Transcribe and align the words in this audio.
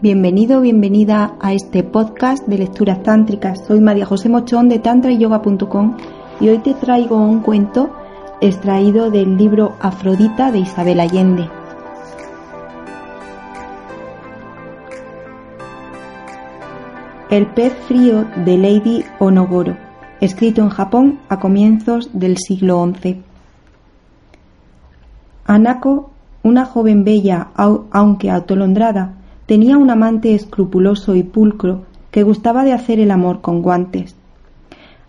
Bienvenido, 0.00 0.60
bienvenida 0.60 1.34
a 1.40 1.52
este 1.54 1.82
podcast 1.82 2.46
de 2.46 2.58
lecturas 2.58 3.02
tántricas. 3.02 3.66
Soy 3.66 3.80
María 3.80 4.06
José 4.06 4.28
Mochón 4.28 4.68
de 4.68 4.78
tantrayoga.com 4.78 5.96
y 6.38 6.48
hoy 6.48 6.58
te 6.58 6.74
traigo 6.74 7.16
un 7.16 7.40
cuento 7.40 7.90
extraído 8.40 9.10
del 9.10 9.36
libro 9.36 9.74
Afrodita 9.80 10.52
de 10.52 10.60
Isabel 10.60 11.00
Allende. 11.00 11.50
El 17.28 17.48
pez 17.48 17.74
frío 17.88 18.24
de 18.44 18.56
Lady 18.56 19.04
Onogoro, 19.18 19.76
escrito 20.20 20.62
en 20.62 20.68
Japón 20.68 21.18
a 21.28 21.40
comienzos 21.40 22.10
del 22.12 22.36
siglo 22.38 22.88
XI. 23.02 23.20
Anako, 25.44 26.12
una 26.44 26.66
joven 26.66 27.02
bella 27.02 27.48
aunque 27.56 28.30
atolondrada, 28.30 29.17
tenía 29.48 29.78
un 29.78 29.88
amante 29.88 30.34
escrupuloso 30.34 31.14
y 31.14 31.22
pulcro 31.22 31.86
que 32.10 32.22
gustaba 32.22 32.64
de 32.64 32.74
hacer 32.74 33.00
el 33.00 33.10
amor 33.10 33.40
con 33.40 33.62
guantes. 33.62 34.14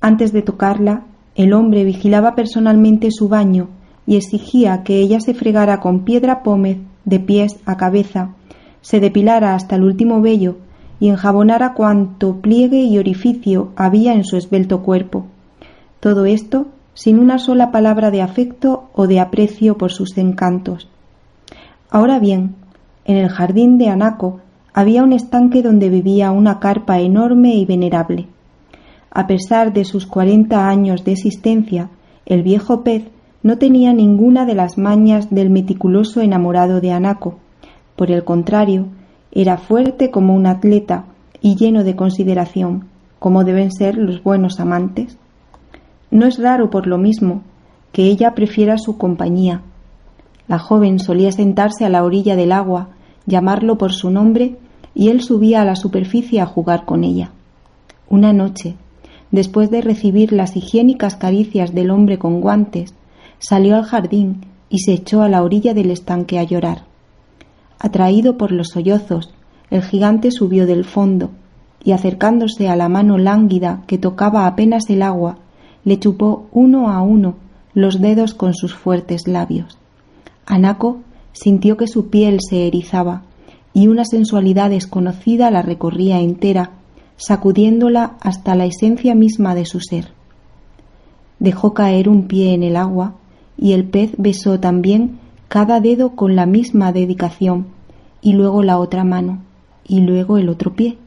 Antes 0.00 0.32
de 0.32 0.40
tocarla, 0.40 1.02
el 1.34 1.52
hombre 1.52 1.84
vigilaba 1.84 2.34
personalmente 2.34 3.10
su 3.10 3.28
baño 3.28 3.68
y 4.06 4.16
exigía 4.16 4.84
que 4.84 5.00
ella 5.00 5.20
se 5.20 5.34
fregara 5.34 5.80
con 5.80 6.06
piedra 6.06 6.42
pómez 6.42 6.78
de 7.04 7.20
pies 7.20 7.60
a 7.66 7.76
cabeza, 7.76 8.30
se 8.80 9.00
depilara 9.00 9.54
hasta 9.54 9.76
el 9.76 9.84
último 9.84 10.22
vello 10.22 10.56
y 10.98 11.10
enjabonara 11.10 11.74
cuanto 11.74 12.36
pliegue 12.36 12.84
y 12.84 12.96
orificio 12.96 13.72
había 13.76 14.14
en 14.14 14.24
su 14.24 14.38
esbelto 14.38 14.82
cuerpo. 14.82 15.26
Todo 16.00 16.24
esto 16.24 16.68
sin 16.94 17.18
una 17.18 17.38
sola 17.38 17.70
palabra 17.70 18.10
de 18.10 18.22
afecto 18.22 18.88
o 18.94 19.06
de 19.06 19.20
aprecio 19.20 19.76
por 19.76 19.92
sus 19.92 20.16
encantos. 20.16 20.88
Ahora 21.90 22.18
bien, 22.18 22.61
en 23.04 23.16
el 23.16 23.28
jardín 23.28 23.78
de 23.78 23.88
Anaco 23.88 24.40
había 24.74 25.02
un 25.02 25.12
estanque 25.12 25.62
donde 25.62 25.90
vivía 25.90 26.30
una 26.30 26.58
carpa 26.58 27.00
enorme 27.00 27.54
y 27.54 27.64
venerable. 27.64 28.26
A 29.10 29.26
pesar 29.26 29.72
de 29.72 29.84
sus 29.84 30.06
cuarenta 30.06 30.68
años 30.68 31.04
de 31.04 31.12
existencia, 31.12 31.90
el 32.24 32.42
viejo 32.42 32.82
pez 32.82 33.04
no 33.42 33.58
tenía 33.58 33.92
ninguna 33.92 34.46
de 34.46 34.54
las 34.54 34.78
mañas 34.78 35.30
del 35.30 35.50
meticuloso 35.50 36.20
enamorado 36.20 36.80
de 36.80 36.92
Anaco. 36.92 37.38
Por 37.96 38.10
el 38.10 38.24
contrario, 38.24 38.86
era 39.32 39.58
fuerte 39.58 40.10
como 40.10 40.34
un 40.34 40.46
atleta 40.46 41.04
y 41.40 41.56
lleno 41.56 41.84
de 41.84 41.96
consideración, 41.96 42.86
como 43.18 43.44
deben 43.44 43.72
ser 43.72 43.96
los 43.98 44.22
buenos 44.22 44.60
amantes. 44.60 45.18
No 46.10 46.26
es 46.26 46.38
raro, 46.38 46.70
por 46.70 46.86
lo 46.86 46.98
mismo, 46.98 47.42
que 47.92 48.04
ella 48.04 48.34
prefiera 48.34 48.78
su 48.78 48.96
compañía, 48.96 49.62
la 50.48 50.58
joven 50.58 50.98
solía 50.98 51.32
sentarse 51.32 51.84
a 51.84 51.88
la 51.88 52.04
orilla 52.04 52.36
del 52.36 52.52
agua, 52.52 52.88
llamarlo 53.26 53.78
por 53.78 53.92
su 53.92 54.10
nombre, 54.10 54.56
y 54.94 55.08
él 55.08 55.22
subía 55.22 55.62
a 55.62 55.64
la 55.64 55.76
superficie 55.76 56.40
a 56.40 56.46
jugar 56.46 56.84
con 56.84 57.04
ella. 57.04 57.30
Una 58.08 58.32
noche, 58.32 58.76
después 59.30 59.70
de 59.70 59.80
recibir 59.80 60.32
las 60.32 60.56
higiénicas 60.56 61.16
caricias 61.16 61.74
del 61.74 61.90
hombre 61.90 62.18
con 62.18 62.40
guantes, 62.40 62.94
salió 63.38 63.76
al 63.76 63.84
jardín 63.84 64.44
y 64.68 64.80
se 64.80 64.92
echó 64.92 65.22
a 65.22 65.28
la 65.28 65.42
orilla 65.42 65.74
del 65.74 65.90
estanque 65.90 66.38
a 66.38 66.44
llorar. 66.44 66.84
Atraído 67.78 68.36
por 68.36 68.52
los 68.52 68.68
sollozos, 68.68 69.32
el 69.70 69.82
gigante 69.82 70.30
subió 70.30 70.66
del 70.66 70.84
fondo 70.84 71.30
y 71.82 71.92
acercándose 71.92 72.68
a 72.68 72.76
la 72.76 72.88
mano 72.88 73.18
lánguida 73.18 73.82
que 73.86 73.98
tocaba 73.98 74.46
apenas 74.46 74.88
el 74.90 75.02
agua, 75.02 75.38
le 75.84 75.98
chupó 75.98 76.46
uno 76.52 76.90
a 76.90 77.02
uno 77.02 77.34
los 77.74 78.00
dedos 78.00 78.34
con 78.34 78.54
sus 78.54 78.74
fuertes 78.74 79.26
labios. 79.26 79.78
Anaco 80.46 81.00
sintió 81.32 81.76
que 81.76 81.86
su 81.86 82.08
piel 82.08 82.38
se 82.40 82.66
erizaba 82.66 83.22
y 83.72 83.88
una 83.88 84.04
sensualidad 84.04 84.70
desconocida 84.70 85.50
la 85.50 85.62
recorría 85.62 86.20
entera, 86.20 86.70
sacudiéndola 87.16 88.16
hasta 88.20 88.54
la 88.54 88.66
esencia 88.66 89.14
misma 89.14 89.54
de 89.54 89.64
su 89.64 89.80
ser. 89.80 90.08
Dejó 91.38 91.74
caer 91.74 92.08
un 92.08 92.26
pie 92.26 92.54
en 92.54 92.62
el 92.62 92.76
agua 92.76 93.14
y 93.56 93.72
el 93.72 93.84
pez 93.84 94.12
besó 94.18 94.60
también 94.60 95.18
cada 95.48 95.80
dedo 95.80 96.16
con 96.16 96.36
la 96.36 96.46
misma 96.46 96.92
dedicación 96.92 97.66
y 98.20 98.32
luego 98.32 98.62
la 98.62 98.78
otra 98.78 99.04
mano 99.04 99.40
y 99.86 100.00
luego 100.00 100.38
el 100.38 100.48
otro 100.48 100.74
pie 100.74 100.98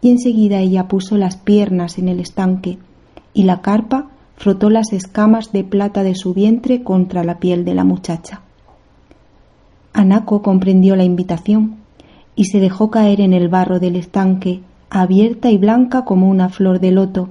y 0.00 0.10
enseguida 0.10 0.58
ella 0.60 0.88
puso 0.88 1.16
las 1.16 1.36
piernas 1.36 1.98
en 1.98 2.08
el 2.08 2.20
estanque 2.20 2.78
y 3.34 3.44
la 3.44 3.60
carpa 3.60 4.10
frotó 4.36 4.70
las 4.70 4.92
escamas 4.92 5.52
de 5.52 5.64
plata 5.64 6.02
de 6.02 6.14
su 6.14 6.34
vientre 6.34 6.82
contra 6.82 7.24
la 7.24 7.38
piel 7.38 7.64
de 7.64 7.74
la 7.74 7.84
muchacha. 7.84 8.42
Anaco 9.98 10.42
comprendió 10.42 10.94
la 10.94 11.02
invitación 11.02 11.78
y 12.36 12.44
se 12.44 12.60
dejó 12.60 12.88
caer 12.88 13.20
en 13.20 13.32
el 13.32 13.48
barro 13.48 13.80
del 13.80 13.96
estanque, 13.96 14.60
abierta 14.90 15.50
y 15.50 15.58
blanca 15.58 16.04
como 16.04 16.30
una 16.30 16.50
flor 16.50 16.78
de 16.78 16.92
loto, 16.92 17.30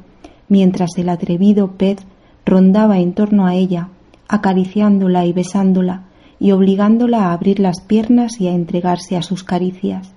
mientras 0.50 0.98
el 0.98 1.08
atrevido 1.08 1.72
pez 1.78 2.00
rondaba 2.46 3.00
en 3.00 3.14
torno 3.14 3.48
a 3.48 3.56
ella, 3.56 3.88
acariciándola 4.28 5.26
y 5.26 5.32
besándola, 5.32 6.08
y 6.42 6.52
obligándola 6.52 7.28
a 7.28 7.32
abrir 7.32 7.62
las 7.62 7.80
piernas 7.80 8.42
y 8.42 8.50
a 8.50 8.52
entregarse 8.52 9.16
a 9.16 9.22
sus 9.22 9.46
caricias. 9.46 10.12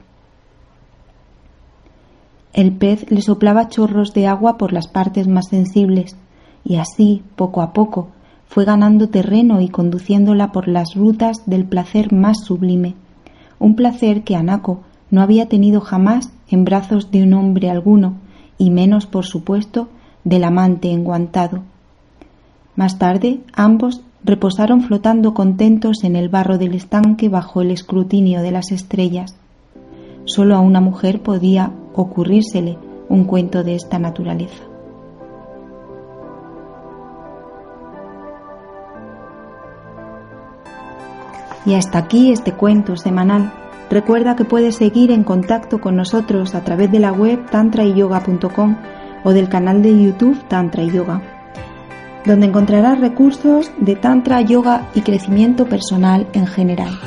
El 2.52 2.72
pez 2.72 3.08
le 3.12 3.22
soplaba 3.22 3.68
chorros 3.68 4.12
de 4.12 4.26
agua 4.26 4.58
por 4.58 4.72
las 4.72 4.88
partes 4.88 5.28
más 5.28 5.46
sensibles, 5.50 6.16
y 6.64 6.78
así, 6.78 7.22
poco 7.36 7.62
a 7.62 7.72
poco, 7.72 8.08
fue 8.50 8.64
ganando 8.64 9.08
terreno 9.08 9.60
y 9.60 9.68
conduciéndola 9.68 10.50
por 10.50 10.66
las 10.66 10.96
rutas 10.96 11.44
del 11.46 11.64
placer 11.64 12.12
más 12.12 12.38
sublime, 12.44 12.96
un 13.60 13.76
placer 13.76 14.24
que 14.24 14.34
Anaco 14.34 14.80
no 15.08 15.22
había 15.22 15.48
tenido 15.48 15.80
jamás 15.80 16.32
en 16.48 16.64
brazos 16.64 17.12
de 17.12 17.22
un 17.22 17.34
hombre 17.34 17.70
alguno, 17.70 18.14
y 18.58 18.70
menos, 18.70 19.06
por 19.06 19.24
supuesto, 19.24 19.88
del 20.24 20.42
amante 20.42 20.90
enguantado. 20.90 21.60
Más 22.74 22.98
tarde, 22.98 23.38
ambos 23.52 24.02
reposaron 24.24 24.82
flotando 24.82 25.32
contentos 25.32 26.02
en 26.02 26.16
el 26.16 26.28
barro 26.28 26.58
del 26.58 26.74
estanque 26.74 27.28
bajo 27.28 27.62
el 27.62 27.70
escrutinio 27.70 28.42
de 28.42 28.50
las 28.50 28.72
estrellas. 28.72 29.36
Solo 30.24 30.56
a 30.56 30.60
una 30.60 30.80
mujer 30.80 31.22
podía 31.22 31.70
ocurrírsele 31.94 32.78
un 33.08 33.24
cuento 33.24 33.62
de 33.62 33.76
esta 33.76 34.00
naturaleza. 34.00 34.69
Y 41.66 41.74
hasta 41.74 41.98
aquí 41.98 42.32
este 42.32 42.52
cuento 42.52 42.96
semanal. 42.96 43.52
Recuerda 43.90 44.36
que 44.36 44.44
puedes 44.44 44.76
seguir 44.76 45.10
en 45.10 45.24
contacto 45.24 45.80
con 45.80 45.96
nosotros 45.96 46.54
a 46.54 46.62
través 46.62 46.90
de 46.92 47.00
la 47.00 47.12
web 47.12 47.50
tantrayoga.com 47.50 48.76
o 49.24 49.32
del 49.32 49.48
canal 49.48 49.82
de 49.82 50.02
YouTube 50.02 50.40
Tantra 50.48 50.82
y 50.82 50.90
Yoga, 50.90 51.20
donde 52.24 52.46
encontrarás 52.46 53.00
recursos 53.00 53.70
de 53.78 53.96
Tantra, 53.96 54.40
Yoga 54.42 54.88
y 54.94 55.02
crecimiento 55.02 55.66
personal 55.66 56.28
en 56.32 56.46
general. 56.46 56.98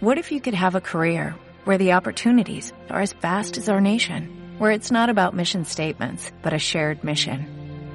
What 0.00 0.18
if 0.18 0.30
you 0.30 0.40
could 0.40 0.54
have 0.54 0.76
a 0.76 0.80
career 0.80 1.34
where 1.64 1.78
the 1.78 1.94
opportunities 1.94 2.72
are 2.90 3.00
as 3.00 3.14
vast 3.14 3.56
as 3.56 3.68
our 3.68 3.80
nation, 3.80 4.28
where 4.58 4.70
it's 4.70 4.92
not 4.92 5.08
about 5.08 5.34
mission 5.34 5.64
statements, 5.64 6.30
but 6.42 6.52
a 6.52 6.58
shared 6.58 7.02
mission? 7.02 7.55